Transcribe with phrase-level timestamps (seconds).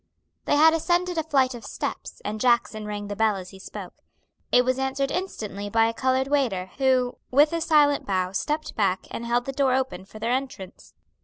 [0.45, 3.93] They had ascended a flight of steps, and Jackson rang the bell as he spoke.
[4.51, 9.05] It was answered instantly by a colored waiter, who with, a silent bow stepped back
[9.11, 10.95] and held the door open for their entrance.